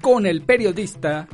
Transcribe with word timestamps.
con 0.00 0.26
el 0.26 0.42
periodista 0.42 1.28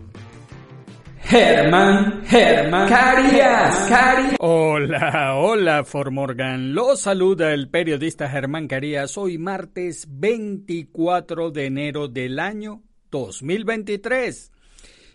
Germán, 1.22 2.22
Germán 2.26 2.88
Carías, 2.88 3.88
Carías. 3.88 4.36
Hola, 4.40 5.34
hola, 5.36 5.84
Formorgan. 5.84 6.74
Lo 6.74 6.96
saluda 6.96 7.54
el 7.54 7.70
periodista 7.70 8.28
Germán 8.28 8.68
Carías. 8.68 9.16
Hoy 9.16 9.38
martes 9.38 10.06
24 10.08 11.50
de 11.50 11.66
enero 11.66 12.08
del 12.08 12.38
año 12.38 12.82
2023. 13.10 14.52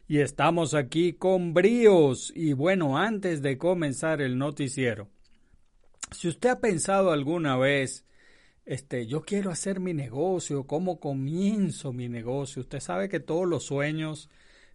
Y 0.08 0.20
estamos 0.20 0.74
aquí 0.74 1.14
con 1.14 1.54
bríos. 1.54 2.34
Y 2.36 2.54
bueno, 2.54 2.98
antes 2.98 3.44
de 3.44 3.60
comenzar 3.60 4.22
el 4.22 4.38
noticiero, 4.40 5.10
si 6.12 6.28
usted 6.28 6.50
ha 6.50 6.60
pensado 6.60 7.12
alguna 7.12 7.56
vez, 7.56 8.04
este, 8.70 9.08
yo 9.08 9.24
quiero 9.24 9.50
hacer 9.50 9.80
mi 9.80 9.96
negocio, 9.96 10.68
¿cómo 10.68 11.00
comienzo 11.00 11.92
mi 11.92 12.08
negocio? 12.08 12.62
Usted 12.62 12.80
sabe 12.80 13.10
que 13.10 13.20
todos 13.20 13.48
los 13.48 13.64
sueños 13.64 14.30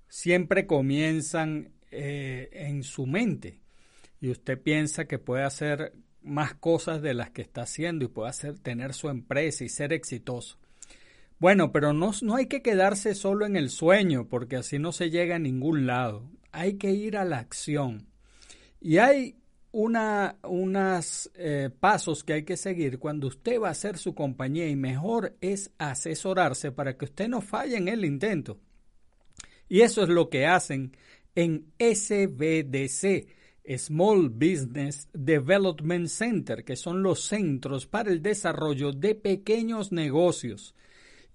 siempre 0.09 0.67
comienzan 0.67 1.71
eh, 1.93 2.49
en 2.55 2.83
su 2.83 3.07
mente 3.07 3.61
y 4.21 4.31
usted 4.31 4.61
piensa 4.61 5.05
que 5.05 5.21
puede 5.21 5.45
hacer 5.45 5.93
más 6.23 6.55
cosas 6.55 7.03
de 7.03 7.15
las 7.15 7.31
que 7.31 7.43
está 7.43 7.63
haciendo 7.63 8.05
y 8.05 8.09
puede 8.09 8.31
hacer, 8.31 8.59
tener 8.59 8.95
su 8.95 9.11
empresa 9.11 9.63
y 9.63 9.69
ser 9.69 9.93
exitoso. 9.93 10.59
Bueno, 11.39 11.71
pero 11.71 11.93
no, 11.93 12.11
no 12.21 12.35
hay 12.35 12.47
que 12.47 12.63
quedarse 12.63 13.15
solo 13.15 13.47
en 13.47 13.55
el 13.55 13.71
sueño 13.71 14.27
porque 14.29 14.57
así 14.57 14.81
no 14.81 14.91
se 14.91 15.11
llega 15.11 15.37
a 15.37 15.39
ningún 15.39 15.87
lado. 15.87 16.29
Hay 16.51 16.79
que 16.79 16.91
ir 16.91 17.17
a 17.17 17.25
la 17.25 17.39
acción. 17.39 18.09
Y 18.81 18.99
hay 18.99 19.37
una, 19.75 20.39
unos 20.45 21.33
eh, 21.35 21.69
pasos 21.81 22.23
que 22.23 22.35
hay 22.35 22.45
que 22.45 22.57
seguir 22.57 23.01
cuando 23.01 23.27
usted 23.27 23.61
va 23.61 23.69
a 23.69 23.73
hacer 23.73 23.99
su 23.99 24.15
compañía 24.15 24.69
y 24.69 24.77
mejor 24.77 25.37
es 25.41 25.73
asesorarse 25.79 26.71
para 26.71 26.97
que 26.97 27.07
usted 27.07 27.27
no 27.27 27.41
falle 27.41 27.77
en 27.77 27.89
el 27.89 28.05
intento. 28.05 28.61
Y 29.69 29.81
eso 29.81 30.05
es 30.05 30.09
lo 30.09 30.31
que 30.31 30.47
hacen 30.47 30.97
en 31.35 31.73
SBDC, 31.81 33.27
Small 33.77 34.29
Business 34.29 35.09
Development 35.13 36.07
Center, 36.07 36.65
que 36.65 36.77
son 36.77 37.03
los 37.03 37.25
centros 37.25 37.89
para 37.89 38.13
el 38.13 38.23
desarrollo 38.23 38.93
de 38.93 39.17
pequeños 39.17 39.91
negocios. 39.91 40.77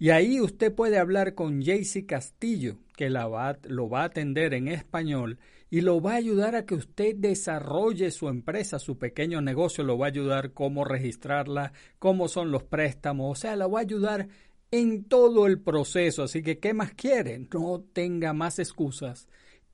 Y 0.01 0.11
ahí 0.11 0.39
usted 0.39 0.73
puede 0.73 0.97
hablar 0.97 1.35
con 1.35 1.61
Jaycee 1.61 2.05
Castillo, 2.05 2.77
que 2.95 3.09
la 3.09 3.57
lo 3.63 3.89
va 3.89 4.01
a 4.01 4.05
atender 4.05 4.53
en 4.53 4.69
español 4.69 5.39
y 5.69 5.81
lo 5.81 6.01
va 6.01 6.13
a 6.13 6.15
ayudar 6.15 6.55
a 6.55 6.65
que 6.65 6.73
usted 6.73 7.15
desarrolle 7.17 8.09
su 8.11 8.29
empresa, 8.29 8.79
su 8.79 8.97
pequeño 8.97 9.41
negocio, 9.41 9.83
lo 9.83 9.97
va 9.97 10.05
a 10.05 10.09
ayudar 10.09 10.53
cómo 10.53 10.85
registrarla, 10.85 11.73
cómo 11.99 12.29
son 12.29 12.49
los 12.49 12.63
préstamos, 12.63 13.37
o 13.37 13.41
sea, 13.41 13.57
lo 13.57 13.69
va 13.69 13.79
a 13.79 13.81
ayudar 13.83 14.29
en 14.71 15.03
todo 15.03 15.47
el 15.47 15.59
proceso. 15.59 16.23
Así 16.23 16.41
que, 16.41 16.59
¿qué 16.59 16.73
más 16.73 16.93
quiere? 16.93 17.47
No 17.53 17.83
tenga 17.93 18.31
más 18.31 18.57
excusas 18.57 19.27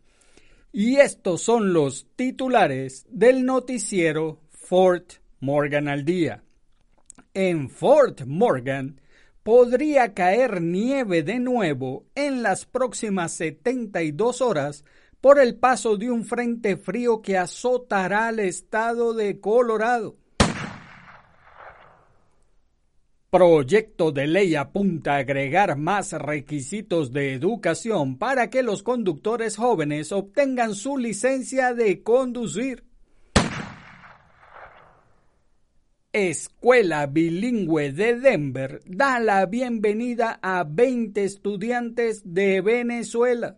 Y 0.73 0.97
estos 0.97 1.43
son 1.43 1.73
los 1.73 2.09
titulares 2.17 3.07
del 3.09 3.45
noticiero 3.45 4.41
Fort 4.51 5.15
Morgan 5.41 5.89
al 5.89 6.05
Día. 6.05 6.43
En 7.35 7.69
Fort 7.69 8.23
Morgan 8.27 9.01
podría 9.43 10.13
caer 10.13 10.61
nieve 10.61 11.23
de 11.23 11.39
nuevo 11.39 12.05
en 12.15 12.43
las 12.43 12.67
próximas 12.67 13.33
72 13.33 14.41
horas 14.41 14.85
por 15.27 15.41
el 15.41 15.57
paso 15.57 15.97
de 15.97 16.09
un 16.09 16.25
frente 16.25 16.77
frío 16.77 17.21
que 17.21 17.37
azotará 17.37 18.29
al 18.29 18.39
estado 18.39 19.13
de 19.13 19.41
Colorado. 19.41 20.17
Proyecto 23.29 24.13
de 24.13 24.29
ley 24.29 24.55
apunta 24.55 25.15
a 25.15 25.17
agregar 25.17 25.77
más 25.77 26.13
requisitos 26.13 27.13
de 27.13 27.33
educación 27.33 28.19
para 28.19 28.51
que 28.51 28.63
los 28.63 28.85
conductores 28.85 29.57
jóvenes 29.57 30.13
obtengan 30.13 30.77
su 30.77 30.97
licencia 30.97 31.75
de 31.75 32.05
conducir. 32.05 32.85
Escuela 36.13 37.05
Bilingüe 37.07 37.91
de 37.91 38.21
Denver 38.21 38.81
da 38.87 39.19
la 39.19 39.45
bienvenida 39.47 40.39
a 40.41 40.63
20 40.63 41.25
estudiantes 41.25 42.23
de 42.33 42.61
Venezuela. 42.61 43.57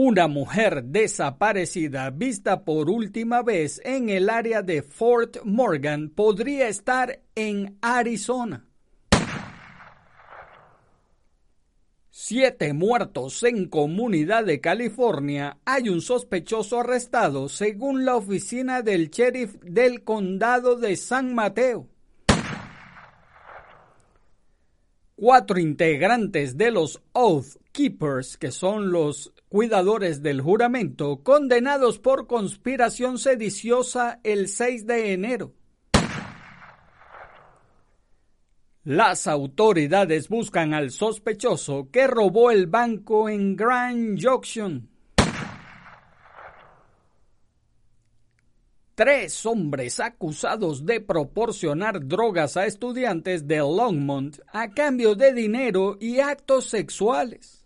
Una 0.00 0.28
mujer 0.28 0.84
desaparecida 0.84 2.10
vista 2.10 2.64
por 2.64 2.88
última 2.88 3.42
vez 3.42 3.80
en 3.84 4.10
el 4.10 4.30
área 4.30 4.62
de 4.62 4.82
Fort 4.82 5.38
Morgan 5.42 6.10
podría 6.10 6.68
estar 6.68 7.18
en 7.34 7.76
Arizona. 7.82 8.64
Siete 12.10 12.72
muertos 12.74 13.42
en 13.42 13.66
comunidad 13.68 14.44
de 14.44 14.60
California. 14.60 15.58
Hay 15.64 15.88
un 15.88 16.00
sospechoso 16.00 16.78
arrestado 16.78 17.48
según 17.48 18.04
la 18.04 18.14
oficina 18.14 18.82
del 18.82 19.10
sheriff 19.10 19.56
del 19.62 20.04
condado 20.04 20.76
de 20.76 20.94
San 20.94 21.34
Mateo. 21.34 21.88
Cuatro 25.16 25.58
integrantes 25.58 26.56
de 26.56 26.70
los 26.70 27.02
Oath 27.14 27.56
Keepers, 27.72 28.36
que 28.36 28.52
son 28.52 28.92
los 28.92 29.32
cuidadores 29.48 30.22
del 30.22 30.40
juramento, 30.40 31.22
condenados 31.22 31.98
por 31.98 32.26
conspiración 32.26 33.18
sediciosa 33.18 34.20
el 34.22 34.48
6 34.48 34.86
de 34.86 35.12
enero. 35.12 35.54
Las 38.84 39.26
autoridades 39.26 40.28
buscan 40.28 40.72
al 40.72 40.90
sospechoso 40.90 41.90
que 41.92 42.06
robó 42.06 42.50
el 42.50 42.66
banco 42.66 43.28
en 43.28 43.54
Grand 43.54 44.18
Junction. 44.18 44.88
Tres 48.94 49.46
hombres 49.46 50.00
acusados 50.00 50.84
de 50.84 51.00
proporcionar 51.00 52.06
drogas 52.08 52.56
a 52.56 52.66
estudiantes 52.66 53.46
de 53.46 53.58
Longmont 53.58 54.38
a 54.52 54.70
cambio 54.70 55.14
de 55.14 55.32
dinero 55.32 55.98
y 56.00 56.20
actos 56.20 56.64
sexuales. 56.64 57.57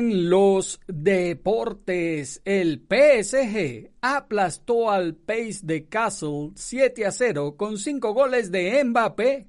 En 0.00 0.30
los 0.30 0.80
deportes, 0.86 2.40
el 2.46 2.86
PSG 2.88 3.90
aplastó 4.00 4.90
al 4.90 5.14
Pace 5.14 5.58
de 5.62 5.88
Castle 5.90 6.52
7 6.54 7.04
a 7.04 7.12
0 7.12 7.54
con 7.58 7.76
5 7.76 8.14
goles 8.14 8.50
de 8.50 8.82
Mbappé. 8.82 9.46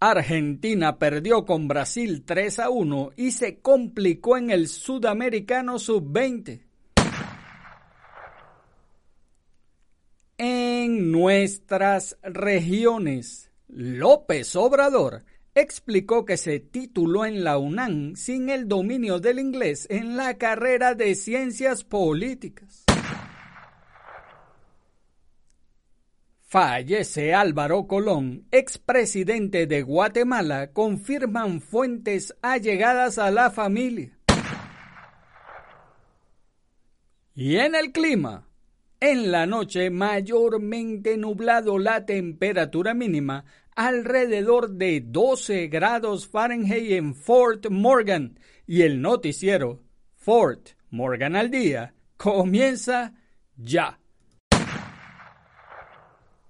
Argentina 0.00 0.98
perdió 0.98 1.44
con 1.44 1.68
Brasil 1.68 2.24
3 2.24 2.58
a 2.60 2.70
1 2.70 3.10
y 3.16 3.32
se 3.32 3.58
complicó 3.60 4.38
en 4.38 4.50
el 4.50 4.68
Sudamericano 4.68 5.78
Sub-20. 5.78 6.62
En 10.38 11.12
nuestras 11.12 12.16
regiones, 12.22 13.50
López 13.68 14.56
Obrador 14.56 15.22
explicó 15.56 16.26
que 16.26 16.36
se 16.36 16.60
tituló 16.60 17.24
en 17.24 17.42
la 17.42 17.56
UNAM 17.56 18.14
sin 18.14 18.50
el 18.50 18.68
dominio 18.68 19.18
del 19.18 19.38
inglés 19.38 19.86
en 19.88 20.16
la 20.16 20.36
carrera 20.36 20.94
de 20.94 21.14
ciencias 21.14 21.82
políticas. 21.82 22.84
Fallece 26.42 27.34
Álvaro 27.34 27.86
Colón, 27.86 28.46
expresidente 28.50 29.66
de 29.66 29.82
Guatemala, 29.82 30.72
confirman 30.72 31.60
fuentes 31.62 32.36
allegadas 32.42 33.18
a 33.18 33.30
la 33.30 33.50
familia. 33.50 34.16
Y 37.34 37.56
en 37.56 37.74
el 37.74 37.92
clima, 37.92 38.46
en 39.00 39.32
la 39.32 39.46
noche 39.46 39.90
mayormente 39.90 41.16
nublado 41.16 41.78
la 41.78 42.04
temperatura 42.06 42.94
mínima 42.94 43.44
alrededor 43.76 44.70
de 44.70 45.02
12 45.02 45.68
grados 45.68 46.26
Fahrenheit 46.26 46.92
en 46.92 47.14
Fort 47.14 47.68
Morgan 47.70 48.40
y 48.66 48.82
el 48.82 49.00
noticiero 49.00 49.82
Fort 50.14 50.70
Morgan 50.90 51.36
al 51.36 51.50
día 51.50 51.94
comienza 52.16 53.14
ya. 53.56 54.00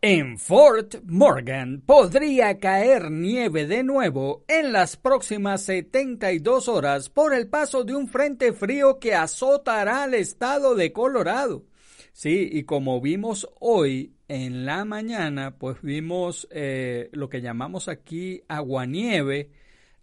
En 0.00 0.38
Fort 0.38 1.02
Morgan 1.04 1.82
podría 1.84 2.60
caer 2.60 3.10
nieve 3.10 3.66
de 3.66 3.82
nuevo 3.82 4.44
en 4.46 4.72
las 4.72 4.96
próximas 4.96 5.62
72 5.62 6.68
horas 6.68 7.10
por 7.10 7.34
el 7.34 7.48
paso 7.48 7.82
de 7.82 7.96
un 7.96 8.06
frente 8.06 8.52
frío 8.52 9.00
que 9.00 9.14
azotará 9.14 10.04
al 10.04 10.14
estado 10.14 10.76
de 10.76 10.92
Colorado. 10.92 11.64
Sí, 12.12 12.48
y 12.52 12.62
como 12.62 13.00
vimos 13.00 13.48
hoy 13.58 14.15
en 14.28 14.66
la 14.66 14.84
mañana, 14.84 15.56
pues 15.56 15.80
vimos 15.82 16.48
eh, 16.50 17.10
lo 17.12 17.28
que 17.28 17.40
llamamos 17.40 17.88
aquí 17.88 18.42
aguanieve, 18.48 19.50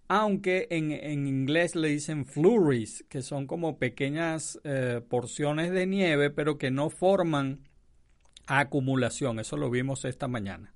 aunque 0.08 0.68
en, 0.70 1.28
inglés 1.28 1.76
le 1.76 1.90
dicen 1.90 2.26
flurries, 2.26 3.04
que 3.10 3.22
son 3.22 3.48
como 3.48 3.78
pequeñas 3.78 4.60
eh, 4.64 5.02
porciones 5.08 5.72
de 5.72 5.88
nieve, 5.88 6.30
pero 6.30 6.58
que 6.58 6.72
no 6.72 6.90
forman 6.90 7.68
acumulación. 8.48 9.40
Eso 9.40 9.58
lo 9.58 9.70
vimos 9.70 10.06
esta 10.06 10.28
mañana. 10.28 10.74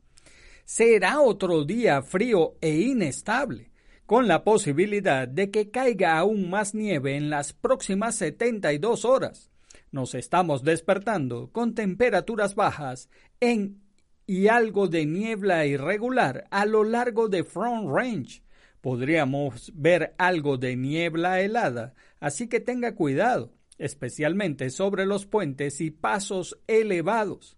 Será 0.65 1.21
otro 1.21 1.63
día 1.63 2.01
frío 2.01 2.55
e 2.59 2.75
inestable, 2.75 3.71
con 4.05 4.27
la 4.27 4.44
posibilidad 4.44 5.27
de 5.27 5.51
que 5.51 5.69
caiga 5.69 6.17
aún 6.17 6.49
más 6.49 6.73
nieve 6.73 7.15
en 7.15 7.29
las 7.29 7.53
próximas 7.53 8.15
72 8.15 9.05
horas 9.05 9.51
nos 9.91 10.15
estamos 10.15 10.63
despertando 10.63 11.51
con 11.51 11.75
temperaturas 11.75 12.55
bajas 12.55 13.09
en 13.39 13.81
y 14.25 14.49
algo 14.49 14.89
de 14.89 15.05
niebla 15.05 15.65
irregular 15.65 16.47
a 16.51 16.65
lo 16.65 16.83
largo 16.83 17.29
de 17.29 17.43
Front 17.43 17.89
Range. 17.89 18.43
Podríamos 18.81 19.71
ver 19.73 20.13
algo 20.17 20.57
de 20.57 20.75
niebla 20.75 21.39
helada, 21.39 21.93
así 22.19 22.47
que 22.47 22.59
tenga 22.59 22.93
cuidado, 22.93 23.53
especialmente 23.77 24.69
sobre 24.69 25.05
los 25.05 25.25
puentes 25.25 25.79
y 25.81 25.91
pasos 25.91 26.59
elevados. 26.67 27.57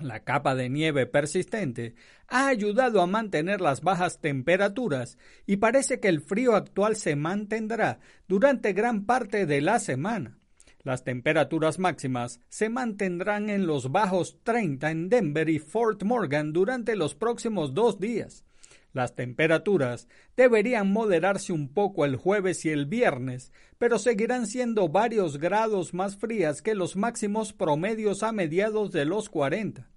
La 0.00 0.24
capa 0.24 0.56
de 0.56 0.68
nieve 0.68 1.06
persistente 1.06 1.94
ha 2.26 2.48
ayudado 2.48 3.00
a 3.00 3.06
mantener 3.06 3.60
las 3.60 3.80
bajas 3.80 4.20
temperaturas 4.20 5.18
y 5.46 5.58
parece 5.58 6.00
que 6.00 6.08
el 6.08 6.20
frío 6.20 6.56
actual 6.56 6.96
se 6.96 7.14
mantendrá 7.14 8.00
durante 8.26 8.72
gran 8.72 9.06
parte 9.06 9.46
de 9.46 9.60
la 9.60 9.78
semana. 9.78 10.38
Las 10.84 11.02
temperaturas 11.02 11.78
máximas 11.78 12.40
se 12.50 12.68
mantendrán 12.68 13.48
en 13.48 13.66
los 13.66 13.90
bajos 13.90 14.38
30 14.42 14.90
en 14.90 15.08
Denver 15.08 15.48
y 15.48 15.58
Fort 15.58 16.02
Morgan 16.02 16.52
durante 16.52 16.94
los 16.94 17.14
próximos 17.14 17.72
dos 17.72 17.98
días. 17.98 18.44
Las 18.92 19.16
temperaturas 19.16 20.08
deberían 20.36 20.92
moderarse 20.92 21.54
un 21.54 21.72
poco 21.72 22.04
el 22.04 22.16
jueves 22.16 22.66
y 22.66 22.68
el 22.68 22.84
viernes, 22.84 23.50
pero 23.78 23.98
seguirán 23.98 24.46
siendo 24.46 24.90
varios 24.90 25.38
grados 25.38 25.94
más 25.94 26.16
frías 26.16 26.60
que 26.60 26.74
los 26.74 26.96
máximos 26.96 27.54
promedios 27.54 28.22
a 28.22 28.32
mediados 28.32 28.92
de 28.92 29.06
los 29.06 29.30
40. 29.30 29.88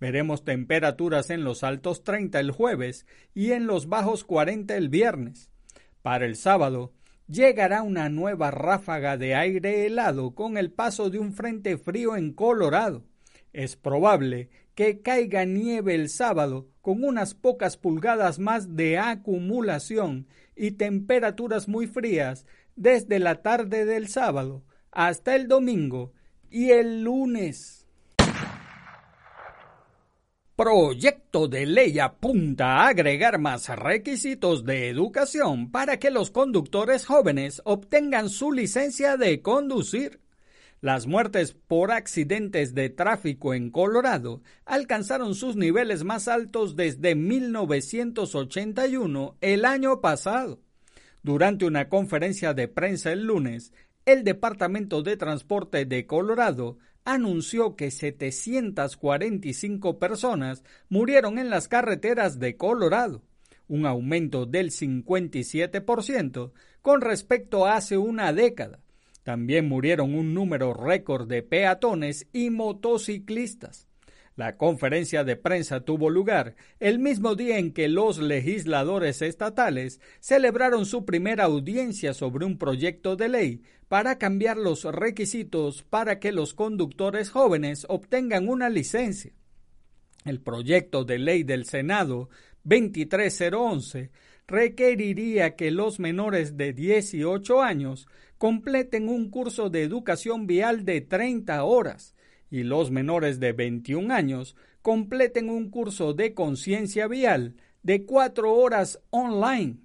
Veremos 0.00 0.44
temperaturas 0.44 1.30
en 1.30 1.44
los 1.44 1.62
altos 1.62 2.02
30 2.02 2.40
el 2.40 2.50
jueves 2.50 3.06
y 3.32 3.52
en 3.52 3.68
los 3.68 3.88
bajos 3.88 4.24
40 4.24 4.76
el 4.76 4.88
viernes. 4.88 5.50
Para 6.02 6.26
el 6.26 6.34
sábado, 6.34 6.92
llegará 7.32 7.82
una 7.82 8.08
nueva 8.08 8.50
ráfaga 8.50 9.16
de 9.16 9.34
aire 9.34 9.86
helado 9.86 10.34
con 10.34 10.58
el 10.58 10.70
paso 10.70 11.08
de 11.08 11.18
un 11.18 11.32
frente 11.32 11.78
frío 11.78 12.16
en 12.16 12.32
Colorado. 12.32 13.04
Es 13.52 13.76
probable 13.76 14.50
que 14.74 15.00
caiga 15.00 15.44
nieve 15.44 15.94
el 15.94 16.08
sábado 16.08 16.68
con 16.80 17.04
unas 17.04 17.34
pocas 17.34 17.76
pulgadas 17.76 18.38
más 18.38 18.76
de 18.76 18.98
acumulación 18.98 20.26
y 20.54 20.72
temperaturas 20.72 21.68
muy 21.68 21.86
frías 21.86 22.46
desde 22.76 23.18
la 23.18 23.42
tarde 23.42 23.84
del 23.84 24.08
sábado 24.08 24.64
hasta 24.90 25.34
el 25.34 25.48
domingo 25.48 26.12
y 26.50 26.70
el 26.70 27.02
lunes. 27.02 27.81
Proyecto 30.62 31.48
de 31.48 31.66
ley 31.66 31.98
apunta 31.98 32.76
a 32.76 32.86
agregar 32.86 33.40
más 33.40 33.68
requisitos 33.68 34.64
de 34.64 34.90
educación 34.90 35.72
para 35.72 35.98
que 35.98 36.12
los 36.12 36.30
conductores 36.30 37.04
jóvenes 37.04 37.60
obtengan 37.64 38.28
su 38.28 38.52
licencia 38.52 39.16
de 39.16 39.42
conducir. 39.42 40.20
Las 40.80 41.08
muertes 41.08 41.52
por 41.52 41.90
accidentes 41.90 42.76
de 42.76 42.90
tráfico 42.90 43.54
en 43.54 43.70
Colorado 43.70 44.40
alcanzaron 44.64 45.34
sus 45.34 45.56
niveles 45.56 46.04
más 46.04 46.28
altos 46.28 46.76
desde 46.76 47.16
1981, 47.16 49.36
el 49.40 49.64
año 49.64 50.00
pasado. 50.00 50.60
Durante 51.24 51.64
una 51.64 51.88
conferencia 51.88 52.54
de 52.54 52.68
prensa 52.68 53.10
el 53.10 53.24
lunes, 53.24 53.72
el 54.06 54.22
Departamento 54.22 55.02
de 55.02 55.16
Transporte 55.16 55.86
de 55.86 56.06
Colorado 56.06 56.78
anunció 57.04 57.76
que 57.76 57.90
745 57.90 59.98
personas 59.98 60.64
murieron 60.88 61.38
en 61.38 61.50
las 61.50 61.68
carreteras 61.68 62.38
de 62.38 62.56
Colorado, 62.56 63.22
un 63.68 63.86
aumento 63.86 64.46
del 64.46 64.70
57% 64.70 66.52
con 66.80 67.00
respecto 67.00 67.66
a 67.66 67.76
hace 67.76 67.96
una 67.96 68.32
década. 68.32 68.80
También 69.22 69.68
murieron 69.68 70.14
un 70.14 70.34
número 70.34 70.74
récord 70.74 71.28
de 71.28 71.42
peatones 71.42 72.26
y 72.32 72.50
motociclistas. 72.50 73.86
La 74.34 74.56
conferencia 74.56 75.24
de 75.24 75.36
prensa 75.36 75.84
tuvo 75.84 76.08
lugar 76.08 76.56
el 76.80 76.98
mismo 76.98 77.34
día 77.34 77.58
en 77.58 77.72
que 77.72 77.88
los 77.88 78.18
legisladores 78.18 79.20
estatales 79.20 80.00
celebraron 80.20 80.86
su 80.86 81.04
primera 81.04 81.44
audiencia 81.44 82.14
sobre 82.14 82.46
un 82.46 82.56
proyecto 82.56 83.14
de 83.14 83.28
ley 83.28 83.62
para 83.88 84.16
cambiar 84.16 84.56
los 84.56 84.84
requisitos 84.84 85.82
para 85.82 86.18
que 86.18 86.32
los 86.32 86.54
conductores 86.54 87.28
jóvenes 87.28 87.84
obtengan 87.90 88.48
una 88.48 88.70
licencia. 88.70 89.32
El 90.24 90.40
proyecto 90.40 91.04
de 91.04 91.18
ley 91.18 91.42
del 91.42 91.66
Senado 91.66 92.30
23011 92.64 94.10
requeriría 94.46 95.56
que 95.56 95.70
los 95.70 96.00
menores 96.00 96.56
de 96.56 96.72
18 96.72 97.60
años 97.60 98.06
completen 98.38 99.10
un 99.10 99.28
curso 99.28 99.68
de 99.68 99.82
educación 99.82 100.46
vial 100.46 100.86
de 100.86 101.02
30 101.02 101.62
horas 101.64 102.14
y 102.52 102.64
los 102.64 102.90
menores 102.90 103.40
de 103.40 103.52
21 103.52 104.12
años 104.12 104.56
completen 104.82 105.48
un 105.48 105.70
curso 105.70 106.12
de 106.12 106.34
conciencia 106.34 107.08
vial 107.08 107.56
de 107.82 108.04
4 108.04 108.52
horas 108.52 109.00
online. 109.08 109.78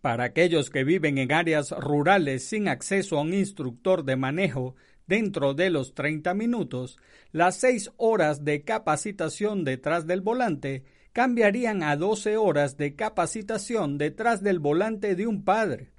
Para 0.00 0.24
aquellos 0.24 0.70
que 0.70 0.82
viven 0.82 1.18
en 1.18 1.30
áreas 1.30 1.72
rurales 1.72 2.48
sin 2.48 2.68
acceso 2.68 3.18
a 3.18 3.20
un 3.20 3.34
instructor 3.34 4.02
de 4.02 4.16
manejo 4.16 4.74
dentro 5.06 5.52
de 5.52 5.68
los 5.68 5.92
30 5.92 6.32
minutos, 6.32 6.98
las 7.32 7.56
6 7.56 7.92
horas 7.98 8.44
de 8.44 8.62
capacitación 8.62 9.62
detrás 9.64 10.06
del 10.06 10.22
volante 10.22 10.84
cambiarían 11.12 11.82
a 11.82 11.96
12 11.96 12.38
horas 12.38 12.78
de 12.78 12.96
capacitación 12.96 13.98
detrás 13.98 14.42
del 14.42 14.58
volante 14.58 15.14
de 15.16 15.26
un 15.26 15.44
padre. 15.44 15.90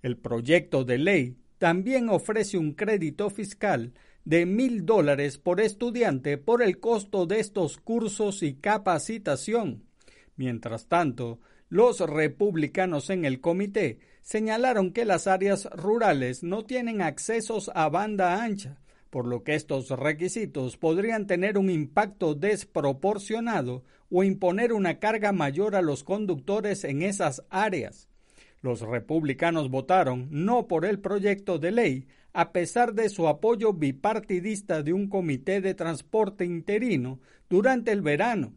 El 0.00 0.16
proyecto 0.16 0.84
de 0.84 0.96
ley 0.96 1.36
también 1.58 2.08
ofrece 2.08 2.56
un 2.56 2.72
crédito 2.72 3.28
fiscal 3.28 3.92
de 4.26 4.44
mil 4.44 4.84
dólares 4.84 5.38
por 5.38 5.60
estudiante 5.60 6.36
por 6.36 6.60
el 6.60 6.80
costo 6.80 7.26
de 7.26 7.38
estos 7.38 7.78
cursos 7.78 8.42
y 8.42 8.54
capacitación. 8.54 9.84
Mientras 10.34 10.88
tanto, 10.88 11.38
los 11.68 12.00
republicanos 12.00 13.08
en 13.08 13.24
el 13.24 13.40
comité 13.40 14.00
señalaron 14.22 14.92
que 14.92 15.04
las 15.04 15.28
áreas 15.28 15.66
rurales 15.66 16.42
no 16.42 16.64
tienen 16.64 17.02
accesos 17.02 17.70
a 17.72 17.88
banda 17.88 18.42
ancha, 18.42 18.80
por 19.10 19.28
lo 19.28 19.44
que 19.44 19.54
estos 19.54 19.90
requisitos 19.90 20.76
podrían 20.76 21.28
tener 21.28 21.56
un 21.56 21.70
impacto 21.70 22.34
desproporcionado 22.34 23.84
o 24.10 24.24
imponer 24.24 24.72
una 24.72 24.98
carga 24.98 25.30
mayor 25.30 25.76
a 25.76 25.82
los 25.82 26.02
conductores 26.02 26.82
en 26.82 27.02
esas 27.02 27.44
áreas. 27.48 28.08
Los 28.60 28.80
republicanos 28.80 29.70
votaron 29.70 30.26
no 30.30 30.66
por 30.66 30.84
el 30.84 30.98
proyecto 30.98 31.60
de 31.60 31.70
ley, 31.70 32.06
a 32.36 32.52
pesar 32.52 32.92
de 32.92 33.08
su 33.08 33.28
apoyo 33.28 33.72
bipartidista 33.72 34.82
de 34.82 34.92
un 34.92 35.08
comité 35.08 35.62
de 35.62 35.72
transporte 35.72 36.44
interino 36.44 37.18
durante 37.48 37.92
el 37.92 38.02
verano. 38.02 38.52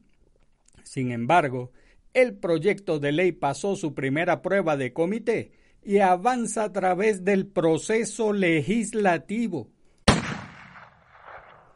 Sin 0.83 1.11
embargo, 1.11 1.71
el 2.13 2.33
proyecto 2.33 2.99
de 2.99 3.13
ley 3.13 3.31
pasó 3.31 3.77
su 3.77 3.93
primera 3.93 4.41
prueba 4.41 4.75
de 4.75 4.91
comité 4.91 5.53
y 5.81 5.99
avanza 5.99 6.65
a 6.65 6.73
través 6.73 7.23
del 7.23 7.47
proceso 7.47 8.33
legislativo. 8.33 9.69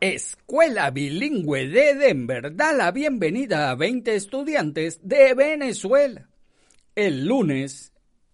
Escuela 0.01 0.91
Bilingüe 0.91 1.69
de 1.69 1.95
Denver 1.95 2.53
da 2.53 2.73
la 2.73 2.91
bienvenida 2.91 3.71
a 3.71 3.75
20 3.75 4.13
estudiantes 4.13 4.99
de 5.07 5.33
Venezuela. 5.35 6.27
El 6.95 7.27
lunes, 7.27 7.92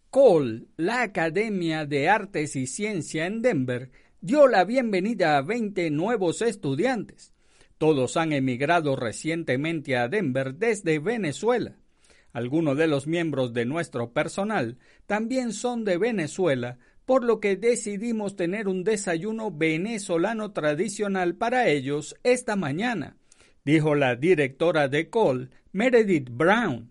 Cole, 0.10 0.64
la 0.76 1.04
Academia 1.04 1.86
de 1.86 2.10
Artes 2.10 2.56
y 2.56 2.66
Ciencia 2.66 3.28
en 3.28 3.44
Denver, 3.44 3.92
dio 4.22 4.48
la 4.48 4.66
bienvenida 4.66 5.38
a 5.38 5.44
20 5.44 5.92
nuevos 5.92 6.42
estudiantes. 6.42 7.32
Todos 7.78 8.18
han 8.18 8.34
emigrado 8.34 8.96
recientemente 8.96 9.98
a 9.98 10.08
Denver 10.08 10.56
desde 10.56 10.98
Venezuela. 10.98 11.76
Algunos 12.34 12.76
de 12.76 12.88
los 12.88 13.06
miembros 13.06 13.54
de 13.54 13.66
nuestro 13.66 14.12
personal 14.12 14.80
también 15.06 15.54
son 15.54 15.86
de 15.86 16.00
Venezuela, 16.00 16.80
por 17.06 17.24
lo 17.24 17.40
que 17.40 17.56
decidimos 17.56 18.36
tener 18.36 18.68
un 18.68 18.84
desayuno 18.84 19.52
venezolano 19.52 20.54
tradicional 20.54 21.36
para 21.36 21.68
ellos 21.68 22.16
esta 22.24 22.56
mañana, 22.56 23.16
dijo 23.64 23.94
la 23.94 24.16
directora 24.16 24.88
de 24.88 25.12
Cole, 25.12 25.50
Meredith 25.72 26.32
Brown. 26.32 26.90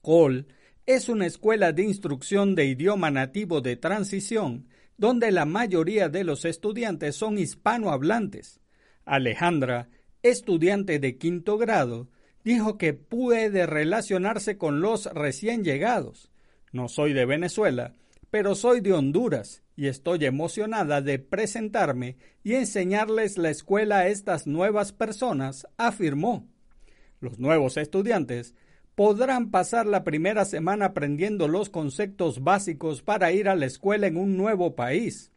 Cole 0.00 0.46
es 0.86 1.08
una 1.08 1.26
escuela 1.26 1.72
de 1.72 1.84
instrucción 1.84 2.54
de 2.54 2.66
idioma 2.66 3.10
nativo 3.10 3.60
de 3.60 3.76
transición, 3.76 4.66
donde 4.96 5.30
la 5.30 5.44
mayoría 5.44 6.08
de 6.08 6.24
los 6.24 6.44
estudiantes 6.44 7.16
son 7.16 7.38
hispanohablantes. 7.38 8.60
Alejandra, 9.04 9.88
estudiante 10.22 10.98
de 10.98 11.18
quinto 11.18 11.58
grado, 11.58 12.08
dijo 12.44 12.78
que 12.78 12.94
puede 12.94 13.66
relacionarse 13.66 14.58
con 14.58 14.80
los 14.80 15.06
recién 15.06 15.64
llegados. 15.64 16.30
No 16.72 16.88
soy 16.88 17.12
de 17.12 17.26
Venezuela, 17.26 17.94
pero 18.30 18.54
soy 18.54 18.80
de 18.80 18.92
Honduras 18.92 19.62
y 19.76 19.86
estoy 19.86 20.24
emocionada 20.24 21.00
de 21.00 21.18
presentarme 21.18 22.16
y 22.42 22.54
enseñarles 22.54 23.38
la 23.38 23.50
escuela 23.50 23.98
a 23.98 24.08
estas 24.08 24.46
nuevas 24.46 24.92
personas, 24.92 25.66
afirmó. 25.76 26.48
Los 27.20 27.38
nuevos 27.38 27.76
estudiantes 27.76 28.54
podrán 28.94 29.50
pasar 29.50 29.86
la 29.86 30.04
primera 30.04 30.44
semana 30.44 30.86
aprendiendo 30.86 31.48
los 31.48 31.70
conceptos 31.70 32.42
básicos 32.42 33.02
para 33.02 33.32
ir 33.32 33.48
a 33.48 33.56
la 33.56 33.66
escuela 33.66 34.06
en 34.06 34.16
un 34.16 34.36
nuevo 34.36 34.74
país. 34.74 35.32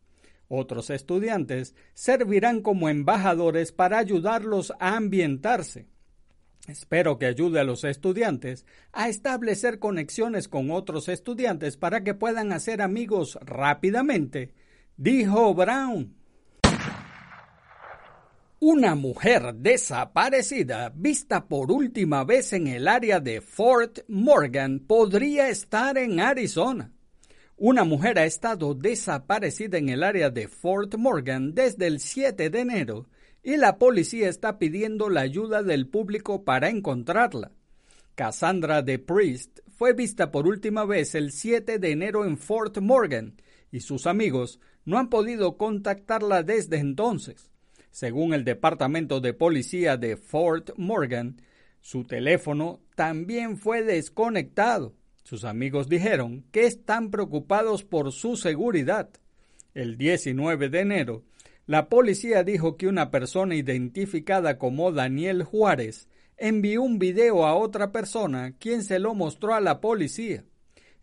Otros 0.48 0.90
estudiantes 0.90 1.76
servirán 1.94 2.62
como 2.62 2.90
embajadores 2.90 3.72
para 3.72 3.98
ayudarlos 3.98 4.74
a 4.80 4.96
ambientarse. 4.96 5.88
Espero 6.68 7.20
que 7.20 7.28
ayude 7.28 7.60
a 7.60 7.64
los 7.64 7.84
estudiantes 7.84 8.66
a 8.92 9.08
establecer 9.08 9.80
conexiones 9.80 10.48
con 10.48 10.72
otros 10.72 11.10
estudiantes 11.10 11.78
para 11.78 12.04
que 12.04 12.16
puedan 12.16 12.52
hacer 12.52 12.82
amigos 12.82 13.38
rápidamente, 13.42 14.54
dijo 14.98 15.54
Brown. 15.54 16.16
Una 18.68 18.96
mujer 18.96 19.54
desaparecida 19.54 20.92
vista 20.96 21.48
por 21.48 21.72
última 21.72 22.24
vez 22.24 22.52
en 22.52 22.66
el 22.66 22.88
área 22.88 23.20
de 23.20 23.40
Fort 23.40 24.00
Morgan 24.08 24.80
podría 24.80 25.50
estar 25.50 26.00
en 26.00 26.20
Arizona. 26.20 26.92
Una 27.58 27.84
mujer 27.84 28.18
ha 28.18 28.26
estado 28.26 28.74
desaparecida 28.74 29.78
en 29.78 29.90
el 29.90 30.02
área 30.02 30.32
de 30.32 30.48
Fort 30.48 30.96
Morgan 30.96 31.54
desde 31.54 31.86
el 31.86 32.00
7 32.00 32.50
de 32.50 32.60
enero 32.60 33.08
y 33.44 33.58
la 33.58 33.78
policía 33.78 34.30
está 34.30 34.58
pidiendo 34.58 35.12
la 35.12 35.22
ayuda 35.22 35.62
del 35.62 35.88
público 35.88 36.44
para 36.44 36.72
encontrarla. 36.72 37.52
Cassandra 38.16 38.82
de 38.82 38.98
Priest 38.98 39.60
fue 39.78 39.94
vista 39.94 40.32
por 40.32 40.48
última 40.48 40.86
vez 40.86 41.14
el 41.14 41.34
7 41.34 41.78
de 41.78 41.92
enero 41.92 42.26
en 42.26 42.40
Fort 42.40 42.80
Morgan 42.80 43.40
y 43.72 43.82
sus 43.82 44.08
amigos 44.08 44.60
no 44.86 44.98
han 44.98 45.12
podido 45.12 45.56
contactarla 45.56 46.42
desde 46.42 46.78
entonces. 46.78 47.52
Según 47.96 48.34
el 48.34 48.44
Departamento 48.44 49.22
de 49.22 49.34
Policía 49.34 49.96
de 49.96 50.18
Fort 50.18 50.72
Morgan, 50.76 51.42
su 51.80 52.04
teléfono 52.04 52.82
también 52.94 53.56
fue 53.56 53.84
desconectado. 53.84 54.94
Sus 55.24 55.46
amigos 55.46 55.88
dijeron 55.88 56.44
que 56.52 56.66
están 56.66 57.10
preocupados 57.10 57.86
por 57.86 58.12
su 58.12 58.36
seguridad. 58.36 59.12
El 59.74 59.98
19 59.98 60.68
de 60.68 60.80
enero, 60.82 61.24
la 61.68 61.88
policía 61.88 62.44
dijo 62.44 62.76
que 62.76 62.88
una 62.88 63.12
persona 63.12 63.56
identificada 63.56 64.58
como 64.58 64.92
Daniel 64.92 65.44
Juárez 65.44 66.10
envió 66.36 66.82
un 66.82 67.00
video 67.00 67.46
a 67.46 67.56
otra 67.56 67.94
persona 67.94 68.56
quien 68.60 68.84
se 68.84 69.00
lo 69.00 69.16
mostró 69.16 69.54
a 69.54 69.62
la 69.62 69.80
policía. 69.80 70.44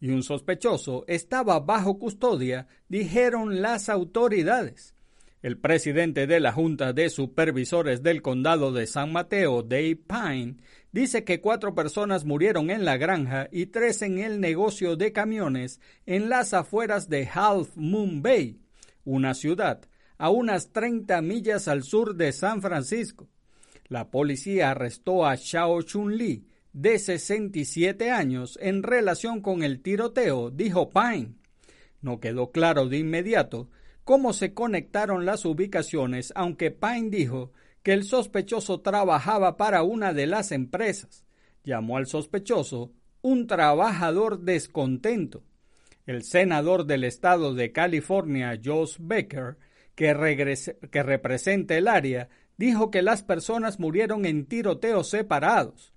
Y 0.00 0.10
un 0.10 0.22
sospechoso 0.22 1.04
estaba 1.06 1.60
bajo 1.60 1.98
custodia, 1.98 2.66
dijeron 2.88 3.62
las 3.62 3.88
autoridades. 3.88 4.94
El 5.42 5.56
presidente 5.58 6.26
de 6.26 6.38
la 6.38 6.52
Junta 6.52 6.92
de 6.92 7.08
Supervisores 7.08 8.02
del 8.02 8.20
Condado 8.20 8.72
de 8.72 8.86
San 8.86 9.10
Mateo, 9.10 9.62
Dave 9.62 9.96
Pine, 9.96 10.56
dice 10.92 11.24
que 11.24 11.40
cuatro 11.40 11.74
personas 11.74 12.26
murieron 12.26 12.68
en 12.70 12.84
la 12.84 12.98
granja 12.98 13.48
y 13.50 13.66
tres 13.66 14.02
en 14.02 14.18
el 14.18 14.40
negocio 14.40 14.96
de 14.96 15.12
camiones 15.12 15.80
en 16.04 16.28
las 16.28 16.52
afueras 16.52 17.08
de 17.08 17.26
Half 17.32 17.70
Moon 17.76 18.20
Bay, 18.20 18.60
una 19.04 19.32
ciudad 19.32 19.80
a 20.18 20.28
unas 20.28 20.72
30 20.72 21.22
millas 21.22 21.66
al 21.66 21.82
sur 21.82 22.14
de 22.14 22.32
San 22.32 22.60
Francisco. 22.60 23.26
La 23.88 24.10
policía 24.10 24.70
arrestó 24.70 25.24
a 25.24 25.38
Xiao 25.38 25.80
Chun-li, 25.80 26.44
de 26.72 26.98
67 26.98 28.10
años, 28.10 28.58
en 28.60 28.82
relación 28.82 29.40
con 29.40 29.62
el 29.62 29.80
tiroteo, 29.80 30.50
dijo 30.50 30.90
Pine. 30.90 31.34
No 32.00 32.20
quedó 32.20 32.50
claro 32.52 32.88
de 32.88 32.98
inmediato 32.98 33.68
cómo 34.04 34.32
se 34.32 34.54
conectaron 34.54 35.26
las 35.26 35.44
ubicaciones, 35.44 36.32
aunque 36.34 36.70
Pine 36.70 37.10
dijo 37.10 37.52
que 37.82 37.92
el 37.92 38.04
sospechoso 38.04 38.80
trabajaba 38.80 39.56
para 39.56 39.82
una 39.82 40.12
de 40.12 40.26
las 40.26 40.52
empresas. 40.52 41.24
Llamó 41.64 41.96
al 41.96 42.06
sospechoso 42.06 42.92
un 43.22 43.46
trabajador 43.46 44.40
descontento. 44.40 45.42
El 46.06 46.22
senador 46.22 46.86
del 46.86 47.04
estado 47.04 47.54
de 47.54 47.72
California, 47.72 48.58
Josh 48.62 48.96
Becker, 48.98 49.58
que, 49.94 50.56
que 50.90 51.02
representa 51.02 51.76
el 51.76 51.88
área, 51.88 52.28
dijo 52.56 52.90
que 52.90 53.02
las 53.02 53.22
personas 53.22 53.78
murieron 53.78 54.24
en 54.24 54.46
tiroteos 54.46 55.10
separados. 55.10 55.92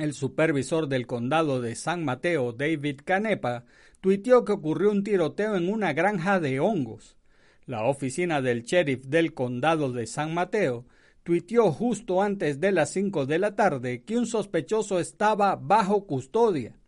El 0.00 0.14
supervisor 0.14 0.88
del 0.88 1.06
condado 1.06 1.60
de 1.60 1.74
San 1.74 2.06
Mateo, 2.06 2.54
David 2.54 3.02
Canepa, 3.04 3.66
tuiteó 4.00 4.46
que 4.46 4.52
ocurrió 4.52 4.90
un 4.90 5.04
tiroteo 5.04 5.56
en 5.56 5.70
una 5.70 5.92
granja 5.92 6.40
de 6.40 6.58
hongos. 6.58 7.18
La 7.66 7.84
oficina 7.84 8.40
del 8.40 8.62
sheriff 8.62 9.04
del 9.04 9.34
condado 9.34 9.92
de 9.92 10.06
San 10.06 10.32
Mateo 10.32 10.86
tuiteó 11.22 11.70
justo 11.70 12.22
antes 12.22 12.60
de 12.60 12.72
las 12.72 12.94
5 12.94 13.26
de 13.26 13.38
la 13.38 13.54
tarde 13.54 14.02
que 14.02 14.16
un 14.16 14.26
sospechoso 14.26 15.00
estaba 15.00 15.54
bajo 15.56 16.06
custodia. 16.06 16.78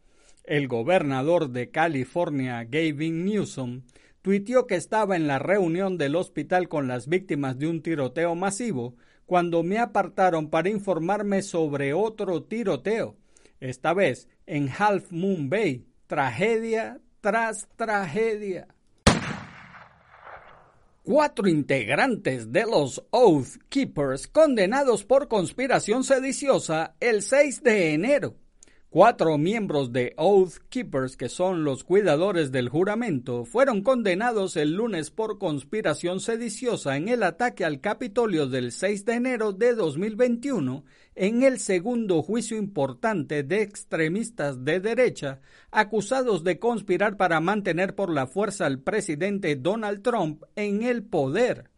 El 0.45 0.67
gobernador 0.67 1.51
de 1.51 1.71
California, 1.71 2.65
Gavin 2.65 3.27
Newsom, 3.27 3.83
tuiteó 4.23 4.67
que 4.67 4.77
estaba 4.77 5.17
en 5.17 5.27
la 5.27 5.39
reunión 5.39 5.99
del 5.99 6.17
hospital 6.17 6.71
con 6.71 6.89
las 6.89 7.09
víctimas 7.09 7.59
de 7.59 7.69
un 7.69 7.83
tiroteo 7.83 8.35
masivo 8.37 8.97
cuando 9.33 9.63
me 9.63 9.79
apartaron 9.79 10.51
para 10.51 10.69
informarme 10.69 11.41
sobre 11.41 11.95
otro 11.95 12.43
tiroteo, 12.43 13.17
esta 13.61 13.95
vez 13.95 14.29
en 14.45 14.69
Half 14.69 15.11
Moon 15.11 15.49
Bay, 15.49 15.87
tragedia 16.07 17.01
tras 17.23 17.67
tragedia. 17.75 18.69
Cuatro 21.03 21.49
integrantes 21.49 22.53
de 22.53 22.67
los 22.67 23.03
Oath 23.09 23.57
Keepers 23.71 24.29
condenados 24.29 25.03
por 25.03 25.29
conspiración 25.29 26.05
sediciosa 26.05 26.95
el 27.01 27.23
6 27.23 27.63
de 27.63 27.95
enero. 27.95 28.35
Cuatro 28.93 29.39
miembros 29.39 29.91
de 29.91 30.13
Oath 30.19 30.59
Keepers, 30.69 31.17
que 31.17 31.31
son 31.31 31.65
los 31.65 31.83
cuidadores 31.83 32.53
del 32.53 32.69
juramento, 32.69 33.47
fueron 33.47 33.81
condenados 33.81 34.55
el 34.59 34.75
lunes 34.75 35.11
por 35.11 35.39
conspiración 35.39 36.21
sediciosa 36.21 36.99
en 36.99 37.09
el 37.09 37.23
ataque 37.23 37.65
al 37.65 37.81
Capitolio 37.81 38.47
del 38.47 38.71
6 38.71 39.07
de 39.07 39.15
enero 39.15 39.53
de 39.53 39.75
2021, 39.75 40.85
en 41.15 41.43
el 41.43 41.59
segundo 41.59 42.21
juicio 42.21 42.59
importante 42.59 43.43
de 43.45 43.63
extremistas 43.63 44.63
de 44.63 44.79
derecha 44.81 45.41
acusados 45.71 46.45
de 46.45 46.59
conspirar 46.59 47.17
para 47.17 47.41
mantener 47.41 47.95
por 47.95 48.13
la 48.13 48.27
fuerza 48.27 48.67
al 48.67 48.81
presidente 48.81 49.57
Donald 49.57 50.03
Trump 50.03 50.43
en 50.55 50.83
el 50.83 51.03
poder. 51.03 51.71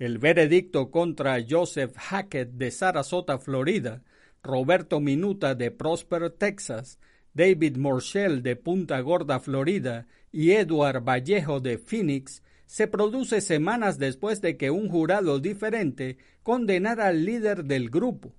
El 0.00 0.18
veredicto 0.18 0.90
contra 0.90 1.38
Joseph 1.48 1.94
Hackett 1.96 2.50
de 2.54 2.72
Sarasota, 2.72 3.38
Florida, 3.38 4.02
Roberto 4.42 5.00
Minuta 5.00 5.54
de 5.54 5.70
Prosper, 5.70 6.30
Texas, 6.30 6.98
David 7.34 7.76
Morshell 7.76 8.42
de 8.42 8.56
Punta 8.56 9.00
Gorda, 9.00 9.38
Florida, 9.38 10.06
y 10.32 10.52
Edward 10.52 11.02
Vallejo 11.02 11.60
de 11.60 11.78
Phoenix, 11.78 12.42
se 12.66 12.86
produce 12.86 13.40
semanas 13.40 13.98
después 13.98 14.40
de 14.40 14.56
que 14.56 14.70
un 14.70 14.88
jurado 14.88 15.40
diferente 15.40 16.18
condenara 16.42 17.08
al 17.08 17.24
líder 17.24 17.64
del 17.64 17.90
grupo, 17.90 18.32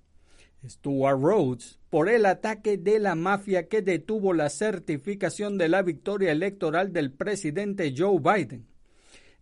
Stuart 0.65 1.19
Rhodes, 1.21 1.79
por 1.89 2.07
el 2.07 2.25
ataque 2.25 2.77
de 2.77 2.99
la 2.99 3.15
mafia 3.15 3.67
que 3.67 3.81
detuvo 3.81 4.33
la 4.33 4.49
certificación 4.49 5.57
de 5.57 5.67
la 5.67 5.81
victoria 5.81 6.31
electoral 6.31 6.93
del 6.93 7.11
presidente 7.11 7.93
Joe 7.95 8.19
Biden. 8.19 8.65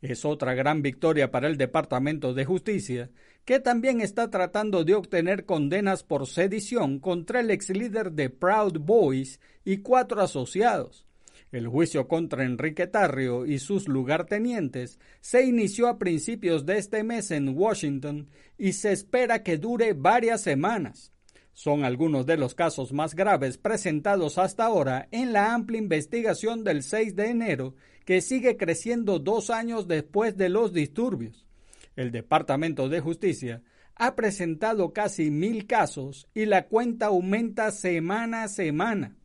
Es 0.02 0.26
otra 0.26 0.54
gran 0.56 0.82
victoria 0.82 1.30
para 1.30 1.48
el 1.48 1.58
Departamento 1.58 2.34
de 2.34 2.46
Justicia, 2.46 3.12
que 3.50 3.60
también 3.60 4.00
está 4.00 4.30
tratando 4.30 4.84
de 4.84 4.94
obtener 4.94 5.44
condenas 5.44 6.04
por 6.04 6.28
sedición 6.28 7.00
contra 7.00 7.40
el 7.40 7.50
ex 7.50 7.72
líder 7.72 8.12
de 8.12 8.30
Proud 8.30 8.78
Boys 8.78 9.40
y 9.66 9.78
cuatro 9.78 10.22
asociados. 10.22 11.08
El 11.52 11.68
juicio 11.68 12.08
contra 12.08 12.44
Enrique 12.44 12.86
Tarrio 12.86 13.48
y 13.48 13.58
sus 13.58 13.88
lugartenientes 13.88 15.00
se 15.20 15.48
inició 15.48 15.88
a 15.88 15.98
principios 15.98 16.68
de 16.68 16.78
este 16.78 17.04
mes 17.04 17.32
en 17.32 17.58
Washington 17.58 18.30
y 18.56 18.74
se 18.74 18.92
espera 18.92 19.42
que 19.42 19.58
dure 19.58 19.94
varias 19.94 20.42
semanas. 20.42 21.12
Son 21.52 21.86
algunos 21.86 22.28
de 22.28 22.38
los 22.38 22.54
casos 22.54 22.94
más 22.94 23.16
graves 23.16 23.58
presentados 23.58 24.38
hasta 24.38 24.66
ahora 24.66 25.08
en 25.10 25.34
la 25.34 25.56
amplia 25.56 25.80
investigación 25.80 26.64
del 26.64 26.84
6 26.84 27.16
de 27.16 27.30
enero 27.32 27.74
que 28.06 28.22
sigue 28.22 28.58
creciendo 28.58 29.18
dos 29.18 29.50
años 29.50 29.88
después 29.88 30.38
de 30.38 30.50
los 30.50 30.72
disturbios. 30.72 31.49
El 31.96 32.12
Departamento 32.12 32.90
de 32.90 33.00
Justicia 33.00 33.62
ha 33.96 34.16
presentado 34.16 34.94
casi 34.94 35.30
mil 35.30 35.68
casos 35.68 36.28
y 36.34 36.46
la 36.46 36.68
cuenta 36.68 37.08
aumenta 37.08 37.72
semana 37.72 38.44
a 38.44 38.48
semana. 38.48 39.18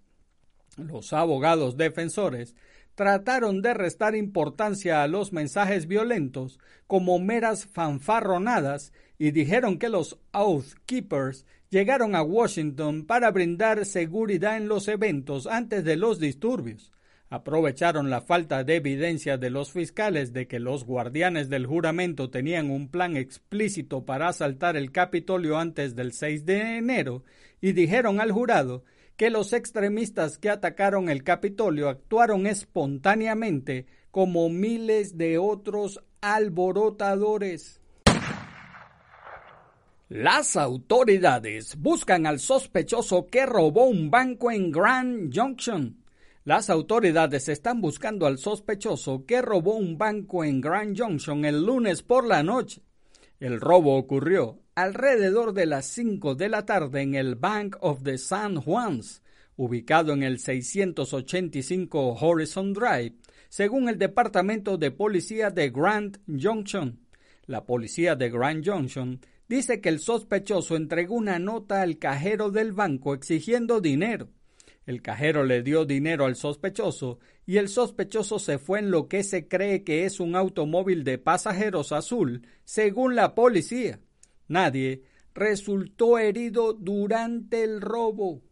Los 0.76 1.12
abogados 1.12 1.76
defensores 1.76 2.56
trataron 2.96 3.62
de 3.62 3.74
restar 3.74 4.16
importancia 4.16 5.02
a 5.02 5.08
los 5.08 5.32
mensajes 5.32 5.86
violentos 5.86 6.58
como 6.86 7.18
meras 7.18 7.66
fanfarronadas 7.66 8.92
y 9.18 9.30
dijeron 9.30 9.78
que 9.78 9.88
los 9.88 10.18
Oath 10.32 10.74
Keepers 10.86 11.46
llegaron 11.70 12.16
a 12.16 12.22
Washington 12.22 13.06
para 13.06 13.30
brindar 13.30 13.84
seguridad 13.84 14.56
en 14.56 14.68
los 14.68 14.88
eventos 14.88 15.46
antes 15.46 15.84
de 15.84 15.96
los 15.96 16.18
disturbios 16.18 16.93
aprovecharon 17.34 18.10
la 18.10 18.20
falta 18.20 18.64
de 18.64 18.76
evidencia 18.76 19.36
de 19.36 19.50
los 19.50 19.72
fiscales 19.72 20.32
de 20.32 20.46
que 20.46 20.60
los 20.60 20.84
guardianes 20.84 21.48
del 21.48 21.66
juramento 21.66 22.30
tenían 22.30 22.70
un 22.70 22.88
plan 22.88 23.16
explícito 23.16 24.04
para 24.04 24.28
asaltar 24.28 24.76
el 24.76 24.92
Capitolio 24.92 25.58
antes 25.58 25.94
del 25.96 26.12
6 26.12 26.46
de 26.46 26.78
enero 26.78 27.24
y 27.60 27.72
dijeron 27.72 28.20
al 28.20 28.32
jurado 28.32 28.84
que 29.16 29.30
los 29.30 29.52
extremistas 29.52 30.38
que 30.38 30.50
atacaron 30.50 31.08
el 31.08 31.24
Capitolio 31.24 31.88
actuaron 31.88 32.46
espontáneamente 32.46 33.86
como 34.10 34.48
miles 34.48 35.18
de 35.18 35.38
otros 35.38 36.00
alborotadores. 36.20 37.80
Las 40.08 40.56
autoridades 40.56 41.76
buscan 41.76 42.26
al 42.26 42.38
sospechoso 42.38 43.26
que 43.26 43.46
robó 43.46 43.86
un 43.86 44.10
banco 44.10 44.50
en 44.50 44.70
Grand 44.70 45.34
Junction. 45.34 46.03
Las 46.46 46.68
autoridades 46.68 47.48
están 47.48 47.80
buscando 47.80 48.26
al 48.26 48.36
sospechoso 48.36 49.24
que 49.24 49.40
robó 49.40 49.76
un 49.76 49.96
banco 49.96 50.44
en 50.44 50.60
Grand 50.60 50.94
Junction 50.94 51.46
el 51.46 51.64
lunes 51.64 52.02
por 52.02 52.26
la 52.26 52.42
noche. 52.42 52.82
El 53.40 53.62
robo 53.62 53.96
ocurrió 53.96 54.60
alrededor 54.74 55.54
de 55.54 55.64
las 55.64 55.86
5 55.86 56.34
de 56.34 56.50
la 56.50 56.66
tarde 56.66 57.00
en 57.00 57.14
el 57.14 57.36
Bank 57.36 57.76
of 57.80 58.02
the 58.02 58.18
San 58.18 58.56
Juans, 58.56 59.22
ubicado 59.56 60.12
en 60.12 60.22
el 60.22 60.38
685 60.38 62.12
Horizon 62.20 62.74
Drive, 62.74 63.14
según 63.48 63.88
el 63.88 63.96
Departamento 63.96 64.76
de 64.76 64.90
Policía 64.90 65.48
de 65.48 65.70
Grand 65.70 66.18
Junction. 66.26 67.00
La 67.46 67.64
policía 67.64 68.16
de 68.16 68.28
Grand 68.28 68.62
Junction 68.62 69.18
dice 69.48 69.80
que 69.80 69.88
el 69.88 69.98
sospechoso 69.98 70.76
entregó 70.76 71.14
una 71.14 71.38
nota 71.38 71.80
al 71.80 71.98
cajero 71.98 72.50
del 72.50 72.72
banco 72.72 73.14
exigiendo 73.14 73.80
dinero. 73.80 74.28
El 74.86 75.00
cajero 75.00 75.44
le 75.44 75.62
dio 75.62 75.84
dinero 75.86 76.26
al 76.26 76.36
sospechoso 76.36 77.18
y 77.46 77.56
el 77.56 77.68
sospechoso 77.68 78.38
se 78.38 78.58
fue 78.58 78.80
en 78.80 78.90
lo 78.90 79.08
que 79.08 79.24
se 79.24 79.48
cree 79.48 79.82
que 79.82 80.04
es 80.04 80.20
un 80.20 80.36
automóvil 80.36 81.04
de 81.04 81.18
pasajeros 81.18 81.92
azul, 81.92 82.46
según 82.64 83.14
la 83.14 83.34
policía. 83.34 84.00
Nadie 84.48 85.02
resultó 85.34 86.18
herido 86.18 86.74
durante 86.74 87.64
el 87.64 87.80
robo. 87.80 88.42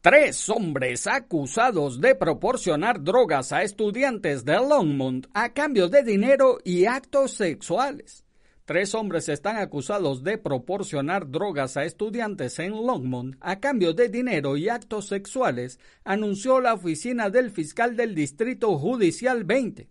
Tres 0.00 0.48
hombres 0.48 1.06
acusados 1.06 2.00
de 2.00 2.14
proporcionar 2.14 3.02
drogas 3.02 3.52
a 3.52 3.62
estudiantes 3.62 4.44
de 4.44 4.54
Longmont 4.54 5.26
a 5.34 5.52
cambio 5.52 5.88
de 5.88 6.04
dinero 6.04 6.58
y 6.62 6.86
actos 6.86 7.32
sexuales. 7.32 8.25
Tres 8.66 8.96
hombres 8.96 9.28
están 9.28 9.58
acusados 9.58 10.24
de 10.24 10.38
proporcionar 10.38 11.30
drogas 11.30 11.76
a 11.76 11.84
estudiantes 11.84 12.58
en 12.58 12.72
Longmont 12.72 13.36
a 13.40 13.60
cambio 13.60 13.92
de 13.94 14.08
dinero 14.08 14.56
y 14.56 14.68
actos 14.68 15.06
sexuales, 15.06 15.78
anunció 16.02 16.60
la 16.60 16.74
oficina 16.74 17.30
del 17.30 17.52
fiscal 17.52 17.94
del 17.94 18.16
Distrito 18.16 18.76
Judicial 18.76 19.44
20. 19.44 19.88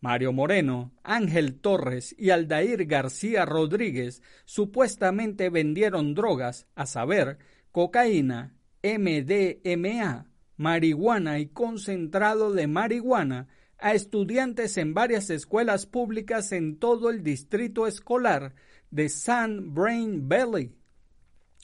Mario 0.00 0.32
Moreno, 0.32 0.92
Ángel 1.02 1.60
Torres 1.60 2.16
y 2.18 2.30
Aldair 2.30 2.86
García 2.86 3.44
Rodríguez 3.44 4.22
supuestamente 4.46 5.50
vendieron 5.50 6.14
drogas, 6.14 6.66
a 6.74 6.86
saber, 6.86 7.36
cocaína, 7.70 8.54
MDMA, 8.82 10.30
marihuana 10.56 11.38
y 11.38 11.48
concentrado 11.48 12.54
de 12.54 12.66
marihuana 12.66 13.48
a 13.78 13.94
estudiantes 13.94 14.76
en 14.78 14.94
varias 14.94 15.30
escuelas 15.30 15.86
públicas 15.86 16.52
en 16.52 16.78
todo 16.78 17.10
el 17.10 17.22
distrito 17.22 17.86
escolar 17.86 18.54
de 18.90 19.08
San 19.08 19.74
Brain 19.74 20.28
Valley. 20.28 20.74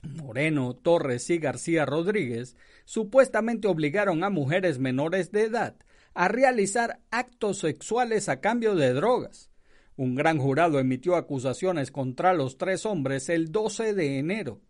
Moreno, 0.03 0.75
Torres 0.75 1.31
y 1.31 1.38
García 1.38 1.87
Rodríguez 1.87 2.57
supuestamente 2.85 3.68
obligaron 3.68 4.25
a 4.25 4.31
mujeres 4.31 4.79
menores 4.79 5.31
de 5.31 5.42
edad 5.42 5.77
a 6.14 6.29
realizar 6.29 7.01
actos 7.11 7.59
sexuales 7.59 8.29
a 8.29 8.40
cambio 8.40 8.75
de 8.75 8.92
drogas. 8.92 9.51
Un 9.96 10.14
gran 10.14 10.38
jurado 10.38 10.79
emitió 10.79 11.16
acusaciones 11.16 11.90
contra 11.90 12.35
los 12.35 12.59
tres 12.59 12.85
hombres 12.87 13.29
el 13.29 13.53
12 13.53 13.94
de 13.94 14.18
enero. 14.18 14.61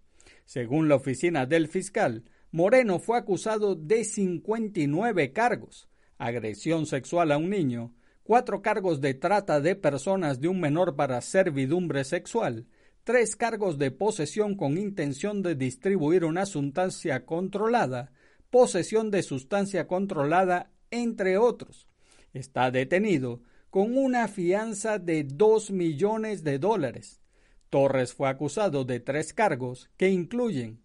Según 0.44 0.88
la 0.88 0.96
oficina 0.96 1.46
del 1.46 1.68
fiscal, 1.68 2.24
Moreno 2.50 2.98
fue 2.98 3.18
acusado 3.18 3.74
de 3.74 4.04
59 4.04 5.32
cargos, 5.32 5.88
agresión 6.22 6.86
sexual 6.86 7.32
a 7.32 7.36
un 7.36 7.50
niño, 7.50 7.92
cuatro 8.22 8.62
cargos 8.62 9.00
de 9.00 9.14
trata 9.14 9.60
de 9.60 9.74
personas 9.74 10.40
de 10.40 10.48
un 10.48 10.60
menor 10.60 10.94
para 10.94 11.20
servidumbre 11.20 12.04
sexual, 12.04 12.66
tres 13.02 13.34
cargos 13.34 13.76
de 13.76 13.90
posesión 13.90 14.54
con 14.54 14.78
intención 14.78 15.42
de 15.42 15.56
distribuir 15.56 16.24
una 16.24 16.46
sustancia 16.46 17.26
controlada, 17.26 18.12
posesión 18.50 19.10
de 19.10 19.24
sustancia 19.24 19.88
controlada 19.88 20.70
entre 20.92 21.38
otros. 21.38 21.88
Está 22.32 22.70
detenido 22.70 23.42
con 23.70 23.96
una 23.96 24.28
fianza 24.28 24.98
de 24.98 25.24
dos 25.24 25.70
millones 25.70 26.44
de 26.44 26.58
dólares. 26.58 27.20
Torres 27.68 28.12
fue 28.12 28.28
acusado 28.28 28.84
de 28.84 29.00
tres 29.00 29.32
cargos 29.32 29.90
que 29.96 30.10
incluyen 30.10 30.82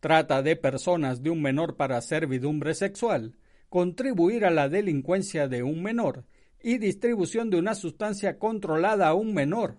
trata 0.00 0.42
de 0.42 0.56
personas 0.56 1.22
de 1.22 1.30
un 1.30 1.42
menor 1.42 1.76
para 1.76 2.00
servidumbre 2.00 2.74
sexual, 2.74 3.36
contribuir 3.70 4.44
a 4.44 4.50
la 4.50 4.68
delincuencia 4.68 5.48
de 5.48 5.62
un 5.62 5.82
menor 5.82 6.24
y 6.62 6.78
distribución 6.78 7.50
de 7.50 7.58
una 7.58 7.74
sustancia 7.74 8.38
controlada 8.38 9.08
a 9.08 9.14
un 9.14 9.32
menor. 9.32 9.76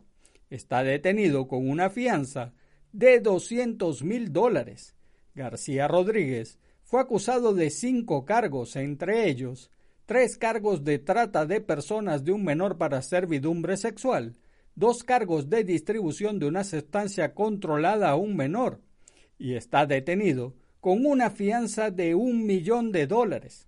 Está 0.49 0.81
detenido 0.81 1.47
con 1.47 1.69
una 1.69 1.89
fianza 1.89 2.53
de 2.93 3.19
doscientos 3.19 4.01
mil 4.01 4.31
dólares. 4.31 4.95
García 5.35 5.87
Rodríguez 5.87 6.57
fue 6.83 7.01
acusado 7.01 7.53
de 7.53 7.69
cinco 7.69 8.25
cargos, 8.25 8.75
entre 8.77 9.29
ellos 9.29 9.69
tres 10.05 10.37
cargos 10.37 10.83
de 10.83 10.99
trata 10.99 11.45
de 11.45 11.61
personas 11.61 12.23
de 12.25 12.31
un 12.31 12.43
menor 12.43 12.77
para 12.77 13.01
servidumbre 13.01 13.77
sexual, 13.77 14.35
dos 14.75 15.03
cargos 15.03 15.49
de 15.49 15.63
distribución 15.63 16.39
de 16.39 16.47
una 16.47 16.63
sustancia 16.63 17.33
controlada 17.33 18.09
a 18.09 18.15
un 18.15 18.35
menor, 18.35 18.81
y 19.37 19.53
está 19.53 19.85
detenido 19.85 20.53
con 20.79 21.05
una 21.05 21.29
fianza 21.29 21.91
de 21.91 22.15
un 22.15 22.45
millón 22.45 22.91
de 22.91 23.07
dólares. 23.07 23.67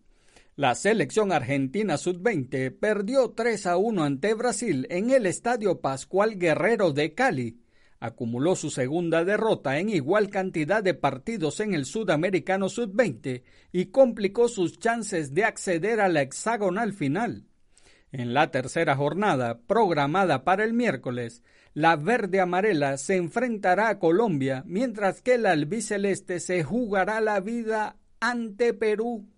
La 0.56 0.74
selección 0.74 1.30
argentina 1.30 1.96
Sub-20 1.96 2.76
perdió 2.78 3.30
3 3.30 3.66
a 3.66 3.76
1 3.76 4.02
ante 4.02 4.34
Brasil 4.34 4.86
en 4.90 5.10
el 5.10 5.26
Estadio 5.26 5.80
Pascual 5.80 6.36
Guerrero 6.36 6.92
de 6.92 7.14
Cali 7.14 7.60
acumuló 8.00 8.56
su 8.56 8.70
segunda 8.70 9.24
derrota 9.24 9.78
en 9.78 9.90
igual 9.90 10.30
cantidad 10.30 10.82
de 10.82 10.94
partidos 10.94 11.60
en 11.60 11.74
el 11.74 11.84
Sudamericano 11.84 12.70
Sub-20 12.70 13.42
y 13.72 13.86
complicó 13.86 14.48
sus 14.48 14.78
chances 14.78 15.34
de 15.34 15.44
acceder 15.44 16.00
a 16.00 16.08
la 16.08 16.22
hexagonal 16.22 16.94
final. 16.94 17.44
En 18.10 18.34
la 18.34 18.50
tercera 18.50 18.96
jornada, 18.96 19.60
programada 19.66 20.42
para 20.42 20.64
el 20.64 20.72
miércoles, 20.72 21.44
la 21.74 21.94
verde 21.94 22.40
amarela 22.40 22.96
se 22.96 23.16
enfrentará 23.16 23.88
a 23.88 23.98
Colombia, 24.00 24.64
mientras 24.66 25.22
que 25.22 25.34
el 25.34 25.46
albiceleste 25.46 26.40
se 26.40 26.64
jugará 26.64 27.20
la 27.20 27.38
vida 27.38 27.96
ante 28.18 28.74
Perú. 28.74 29.28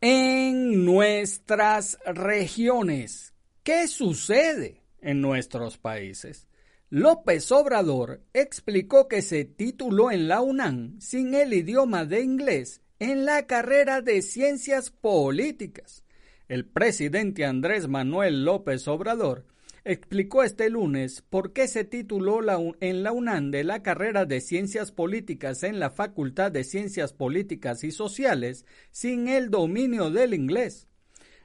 En 0.00 0.84
nuestras 0.84 1.98
regiones, 2.04 3.34
¿qué 3.62 3.86
sucede? 3.86 4.77
En 5.00 5.20
nuestros 5.20 5.78
países. 5.78 6.48
López 6.90 7.52
Obrador 7.52 8.22
explicó 8.32 9.08
que 9.08 9.20
se 9.20 9.44
tituló 9.44 10.10
en 10.10 10.26
la 10.26 10.40
UNAM 10.40 10.98
sin 11.00 11.34
el 11.34 11.52
idioma 11.52 12.04
de 12.06 12.22
inglés 12.22 12.80
en 12.98 13.26
la 13.26 13.46
carrera 13.46 14.00
de 14.00 14.22
ciencias 14.22 14.90
políticas. 14.90 16.04
El 16.48 16.64
presidente 16.64 17.44
Andrés 17.44 17.88
Manuel 17.88 18.44
López 18.44 18.88
Obrador 18.88 19.44
explicó 19.84 20.42
este 20.42 20.70
lunes 20.70 21.22
por 21.28 21.52
qué 21.52 21.68
se 21.68 21.84
tituló 21.84 22.40
en 22.80 23.02
la 23.02 23.12
UNAM 23.12 23.50
de 23.50 23.64
la 23.64 23.82
carrera 23.82 24.24
de 24.24 24.40
Ciencias 24.40 24.92
Políticas 24.92 25.62
en 25.62 25.80
la 25.80 25.90
Facultad 25.90 26.52
de 26.52 26.64
Ciencias 26.64 27.12
Políticas 27.12 27.84
y 27.84 27.90
Sociales 27.90 28.64
sin 28.90 29.28
el 29.28 29.50
dominio 29.50 30.10
del 30.10 30.34
inglés. 30.34 30.88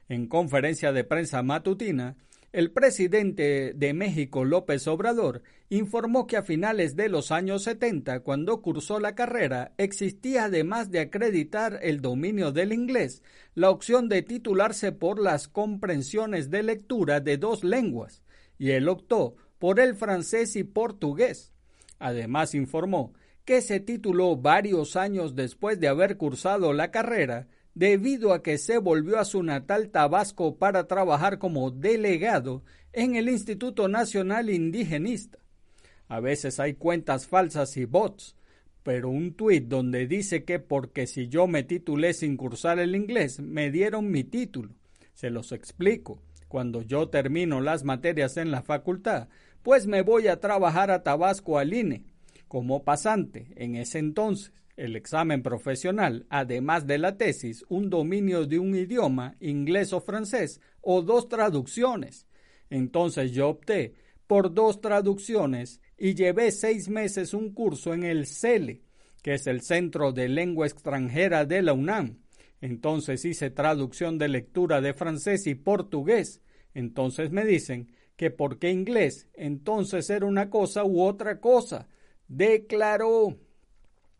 En 0.08 0.26
conferencia 0.26 0.92
de 0.92 1.04
prensa 1.04 1.42
matutina, 1.42 2.16
el 2.54 2.70
presidente 2.70 3.72
de 3.74 3.92
México, 3.94 4.44
López 4.44 4.86
Obrador, 4.86 5.42
informó 5.70 6.28
que 6.28 6.36
a 6.36 6.44
finales 6.44 6.94
de 6.94 7.08
los 7.08 7.32
años 7.32 7.64
70, 7.64 8.20
cuando 8.20 8.62
cursó 8.62 9.00
la 9.00 9.16
carrera, 9.16 9.72
existía 9.76 10.44
además 10.44 10.92
de 10.92 11.00
acreditar 11.00 11.80
el 11.82 12.00
dominio 12.00 12.52
del 12.52 12.72
inglés, 12.72 13.24
la 13.56 13.70
opción 13.70 14.08
de 14.08 14.22
titularse 14.22 14.92
por 14.92 15.18
las 15.18 15.48
comprensiones 15.48 16.48
de 16.48 16.62
lectura 16.62 17.18
de 17.18 17.38
dos 17.38 17.64
lenguas, 17.64 18.22
y 18.56 18.70
él 18.70 18.88
optó 18.88 19.34
por 19.58 19.80
el 19.80 19.96
francés 19.96 20.54
y 20.54 20.62
portugués. 20.62 21.52
Además 21.98 22.54
informó 22.54 23.14
que 23.44 23.62
se 23.62 23.80
tituló 23.80 24.36
varios 24.36 24.94
años 24.94 25.34
después 25.34 25.80
de 25.80 25.88
haber 25.88 26.16
cursado 26.16 26.72
la 26.72 26.92
carrera 26.92 27.48
debido 27.74 28.32
a 28.32 28.42
que 28.42 28.58
se 28.58 28.78
volvió 28.78 29.18
a 29.18 29.24
su 29.24 29.42
natal 29.42 29.90
Tabasco 29.90 30.56
para 30.56 30.86
trabajar 30.86 31.38
como 31.38 31.70
delegado 31.70 32.62
en 32.92 33.16
el 33.16 33.28
Instituto 33.28 33.88
Nacional 33.88 34.48
Indigenista. 34.48 35.38
A 36.06 36.20
veces 36.20 36.60
hay 36.60 36.74
cuentas 36.74 37.26
falsas 37.26 37.76
y 37.76 37.84
bots, 37.84 38.36
pero 38.82 39.08
un 39.08 39.34
tuit 39.34 39.64
donde 39.64 40.06
dice 40.06 40.44
que 40.44 40.60
porque 40.60 41.06
si 41.06 41.28
yo 41.28 41.46
me 41.46 41.62
titulé 41.64 42.12
sin 42.12 42.36
cursar 42.36 42.78
el 42.78 42.94
inglés, 42.94 43.40
me 43.40 43.70
dieron 43.70 44.10
mi 44.10 44.22
título. 44.22 44.74
Se 45.14 45.30
los 45.30 45.52
explico. 45.52 46.22
Cuando 46.48 46.82
yo 46.82 47.08
termino 47.08 47.60
las 47.60 47.82
materias 47.82 48.36
en 48.36 48.52
la 48.52 48.62
facultad, 48.62 49.28
pues 49.62 49.88
me 49.88 50.02
voy 50.02 50.28
a 50.28 50.38
trabajar 50.38 50.92
a 50.92 51.02
Tabasco 51.02 51.58
al 51.58 51.72
INE, 51.72 52.04
como 52.46 52.84
pasante 52.84 53.48
en 53.56 53.74
ese 53.74 53.98
entonces 53.98 54.52
el 54.76 54.96
examen 54.96 55.42
profesional, 55.42 56.26
además 56.28 56.86
de 56.86 56.98
la 56.98 57.16
tesis, 57.16 57.64
un 57.68 57.90
dominio 57.90 58.46
de 58.46 58.58
un 58.58 58.74
idioma, 58.74 59.36
inglés 59.40 59.92
o 59.92 60.00
francés, 60.00 60.60
o 60.80 61.02
dos 61.02 61.28
traducciones. 61.28 62.26
Entonces 62.70 63.32
yo 63.32 63.50
opté 63.50 63.94
por 64.26 64.52
dos 64.52 64.80
traducciones 64.80 65.80
y 65.96 66.14
llevé 66.14 66.50
seis 66.50 66.88
meses 66.88 67.34
un 67.34 67.52
curso 67.52 67.94
en 67.94 68.04
el 68.04 68.26
CELE, 68.26 68.82
que 69.22 69.34
es 69.34 69.46
el 69.46 69.62
Centro 69.62 70.12
de 70.12 70.28
Lengua 70.28 70.66
Extranjera 70.66 71.44
de 71.44 71.62
la 71.62 71.72
UNAM. 71.72 72.18
Entonces 72.60 73.24
hice 73.24 73.50
traducción 73.50 74.18
de 74.18 74.28
lectura 74.28 74.80
de 74.80 74.94
francés 74.94 75.46
y 75.46 75.54
portugués. 75.54 76.40
Entonces 76.72 77.30
me 77.30 77.44
dicen 77.44 77.92
que 78.16 78.30
por 78.30 78.58
qué 78.58 78.70
inglés, 78.70 79.28
entonces 79.34 80.08
era 80.10 80.26
una 80.26 80.50
cosa 80.50 80.84
u 80.84 81.02
otra 81.02 81.40
cosa. 81.40 81.88
Declaró. 82.26 83.36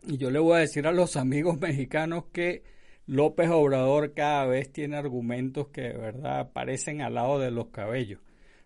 Y 0.06 0.18
yo 0.18 0.30
le 0.30 0.38
voy 0.38 0.56
a 0.56 0.60
decir 0.60 0.86
a 0.86 0.92
los 0.92 1.16
amigos 1.16 1.58
mexicanos 1.60 2.24
que 2.32 2.62
López 3.06 3.50
Obrador 3.50 4.14
cada 4.14 4.46
vez 4.46 4.72
tiene 4.72 4.96
argumentos 4.96 5.68
que 5.68 5.82
de 5.82 5.96
verdad 5.96 6.40
aparecen 6.40 7.02
al 7.02 7.14
lado 7.14 7.38
de 7.38 7.50
los 7.50 7.68
cabellos. 7.68 8.20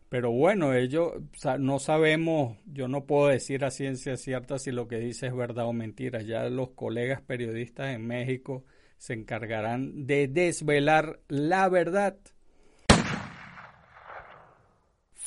Pero 0.08 0.30
bueno, 0.30 0.72
ellos 0.74 1.12
no 1.58 1.78
sabemos, 1.78 2.56
yo 2.64 2.88
no 2.88 3.04
puedo 3.04 3.28
decir 3.28 3.64
a 3.64 3.70
ciencia 3.70 4.16
cierta 4.16 4.58
si 4.58 4.72
lo 4.72 4.88
que 4.88 4.98
dice 4.98 5.26
es 5.26 5.36
verdad 5.36 5.66
o 5.66 5.72
mentira. 5.74 6.22
Ya 6.22 6.48
los 6.48 6.70
colegas 6.70 7.20
periodistas 7.20 7.94
en 7.94 8.06
México 8.06 8.64
se 8.96 9.12
encargarán 9.12 10.06
de 10.06 10.26
desvelar 10.26 11.20
la 11.28 11.68
verdad. 11.68 12.16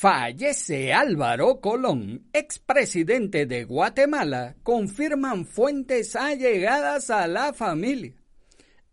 Fallece 0.02 0.92
Álvaro 0.92 1.60
Colón, 1.60 2.26
expresidente 2.32 3.46
de 3.46 3.62
Guatemala, 3.62 4.56
confirman 4.64 5.46
fuentes 5.46 6.16
allegadas 6.16 7.08
a 7.10 7.28
la 7.28 7.52
familia. 7.52 8.12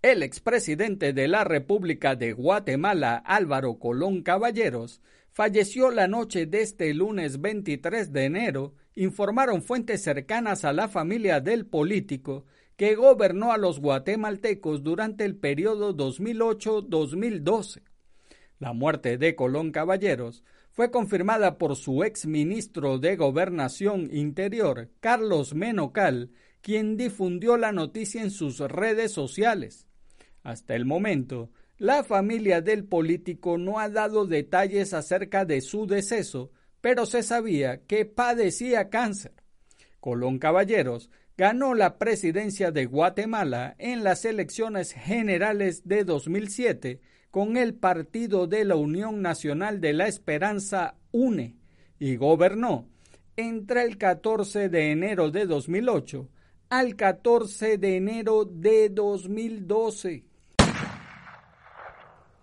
El 0.03 0.21
expresidente 0.21 1.11
de 1.11 1.27
la 1.27 1.43
República 1.43 2.15
de 2.15 2.33
Guatemala, 2.33 3.23
Álvaro 3.25 3.79
Colón 3.79 4.21
Caballeros, 4.21 5.01
falleció 5.31 5.89
la 5.89 6.07
noche 6.07 6.45
de 6.45 6.61
este 6.61 6.93
lunes 6.93 7.41
23 7.41 8.13
de 8.13 8.25
enero, 8.25 8.75
informaron 8.93 9.63
fuentes 9.63 10.03
cercanas 10.03 10.63
a 10.63 10.73
la 10.73 10.89
familia 10.89 11.39
del 11.39 11.65
político 11.65 12.45
que 12.77 12.93
gobernó 12.93 13.51
a 13.51 13.57
los 13.57 13.79
guatemaltecos 13.79 14.83
durante 14.83 15.25
el 15.25 15.35
periodo 15.37 15.97
2008-2012. 15.97 17.81
La 18.59 18.73
muerte 18.73 19.17
de 19.17 19.35
Colón 19.35 19.71
Caballeros 19.71 20.43
fue 20.79 20.91
confirmada 20.91 21.57
por 21.57 21.75
su 21.75 22.05
ex 22.05 22.25
ministro 22.25 22.99
de 22.99 23.17
Gobernación 23.17 24.15
Interior, 24.15 24.89
Carlos 25.01 25.53
Menocal, 25.53 26.31
quien 26.61 26.95
difundió 26.95 27.57
la 27.57 27.73
noticia 27.73 28.21
en 28.21 28.31
sus 28.31 28.59
redes 28.59 29.11
sociales. 29.11 29.87
Hasta 30.41 30.75
el 30.75 30.85
momento, 30.85 31.49
la 31.77 32.05
familia 32.05 32.61
del 32.61 32.85
político 32.85 33.57
no 33.57 33.77
ha 33.77 33.89
dado 33.89 34.25
detalles 34.25 34.93
acerca 34.93 35.43
de 35.43 35.59
su 35.59 35.85
deceso, 35.85 36.53
pero 36.79 37.05
se 37.05 37.23
sabía 37.23 37.81
que 37.85 38.05
padecía 38.05 38.89
cáncer. 38.89 39.33
Colón 39.99 40.39
Caballeros 40.39 41.09
ganó 41.35 41.73
la 41.73 41.97
presidencia 41.97 42.71
de 42.71 42.85
Guatemala 42.85 43.75
en 43.79 44.05
las 44.05 44.23
elecciones 44.23 44.93
generales 44.93 45.85
de 45.85 46.05
2007 46.05 47.01
con 47.31 47.57
el 47.57 47.73
Partido 47.75 48.47
de 48.47 48.65
la 48.65 48.75
Unión 48.75 49.21
Nacional 49.21 49.81
de 49.81 49.93
la 49.93 50.07
Esperanza 50.07 50.95
UNE 51.11 51.55
y 51.99 52.15
gobernó 52.15 52.87
entre 53.35 53.83
el 53.83 53.97
14 53.97 54.69
de 54.69 54.91
enero 54.91 55.31
de 55.31 55.45
2008 55.45 56.27
al 56.69 56.95
14 56.95 57.77
de 57.77 57.97
enero 57.97 58.45
de 58.45 58.89
2012. 58.89 60.23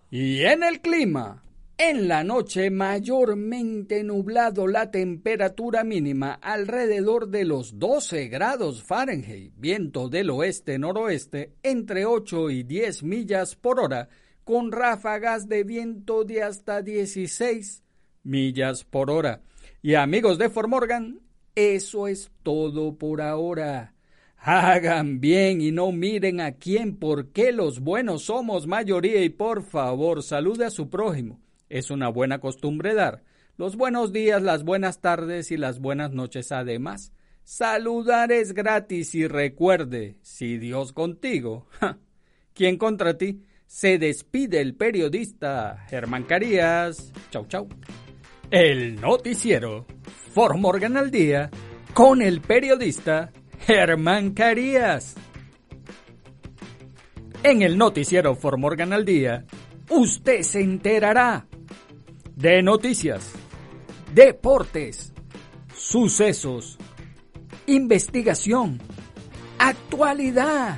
Y 0.09 0.43
en 0.43 0.63
el 0.63 0.81
clima, 0.81 1.43
en 1.77 2.07
la 2.07 2.23
noche 2.23 2.69
mayormente 2.69 4.03
nublado 4.03 4.67
la 4.67 4.89
temperatura 4.89 5.83
mínima 5.83 6.33
alrededor 6.33 7.29
de 7.29 7.45
los 7.45 7.77
12 7.77 8.27
grados 8.27 8.83
Fahrenheit, 8.83 9.53
viento 9.57 10.09
del 10.09 10.29
oeste-noroeste 10.29 11.53
entre 11.61 12.05
8 12.05 12.49
y 12.49 12.63
10 12.63 13.03
millas 13.03 13.55
por 13.55 13.79
hora, 13.79 14.09
con 14.47 14.71
ráfagas 14.71 15.49
de 15.49 15.65
viento 15.65 16.23
de 16.23 16.41
hasta 16.41 16.81
16 16.81 17.83
millas 18.23 18.85
por 18.85 19.11
hora. 19.11 19.41
Y 19.81 19.95
amigos 19.95 20.37
de 20.37 20.49
Formorgan, 20.49 21.19
eso 21.53 22.07
es 22.07 22.31
todo 22.43 22.97
por 22.97 23.21
ahora. 23.21 23.93
Hagan 24.37 25.19
bien 25.19 25.59
y 25.59 25.73
no 25.73 25.91
miren 25.91 26.39
a 26.39 26.53
quién, 26.53 26.95
porque 26.95 27.51
los 27.51 27.81
buenos 27.81 28.23
somos 28.23 28.67
mayoría 28.67 29.21
y 29.21 29.27
por 29.27 29.63
favor 29.63 30.23
salude 30.23 30.63
a 30.63 30.69
su 30.69 30.89
prójimo. 30.89 31.41
Es 31.67 31.91
una 31.91 32.07
buena 32.07 32.39
costumbre 32.39 32.93
dar 32.93 33.25
los 33.57 33.75
buenos 33.75 34.13
días, 34.13 34.41
las 34.41 34.63
buenas 34.63 35.01
tardes 35.01 35.51
y 35.51 35.57
las 35.57 35.79
buenas 35.79 36.13
noches 36.13 36.53
además. 36.53 37.11
Saludar 37.43 38.31
es 38.31 38.53
gratis 38.53 39.13
y 39.13 39.27
recuerde, 39.27 40.15
si 40.21 40.57
Dios 40.57 40.93
contigo, 40.93 41.67
¿quién 42.53 42.77
contra 42.77 43.17
ti? 43.17 43.41
Se 43.67 43.97
despide 43.97 44.61
el 44.61 44.73
periodista 44.75 45.85
Germán 45.89 46.23
Carías. 46.23 47.11
Chau, 47.29 47.45
chau. 47.47 47.67
El 48.49 48.99
noticiero 48.99 49.85
Formorgan 50.33 50.95
al 50.97 51.11
día 51.11 51.49
con 51.93 52.21
el 52.21 52.41
periodista 52.41 53.31
Germán 53.59 54.31
Carías. 54.31 55.15
En 57.43 57.61
el 57.61 57.77
noticiero 57.77 58.35
Formorgan 58.35 58.93
al 58.93 59.05
día, 59.05 59.45
usted 59.89 60.41
se 60.43 60.61
enterará 60.61 61.45
de 62.35 62.61
noticias, 62.61 63.33
deportes, 64.13 65.13
sucesos, 65.75 66.77
investigación, 67.65 68.79
actualidad 69.59 70.77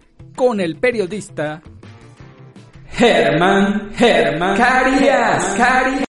con 0.35 0.59
el 0.59 0.75
periodista 0.77 1.61
Germán 2.91 3.91
Germán 3.95 4.57
Carías. 4.57 6.05